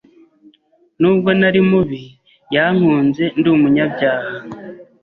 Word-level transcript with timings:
n’ubwo 0.99 1.29
nari 1.39 1.61
mubi. 1.69 2.01
Yankunze 2.55 3.23
ndi 3.37 3.47
umunyabyaha, 3.55 4.29